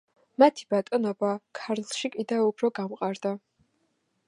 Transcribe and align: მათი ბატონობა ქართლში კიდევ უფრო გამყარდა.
მათი 0.43 0.63
ბატონობა 0.73 1.29
ქართლში 1.59 2.11
კიდევ 2.17 2.43
უფრო 2.49 2.73
გამყარდა. 2.83 3.37